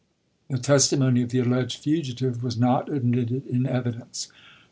The 0.49 0.57
testimony 0.57 1.21
of 1.21 1.29
the 1.29 1.37
alleged 1.37 1.77
fugitive 1.77 2.41
was 2.41 2.57
not 2.57 2.91
ad 2.91 3.03
mitted 3.05 3.45
in 3.45 3.67
evidence. 3.67 4.29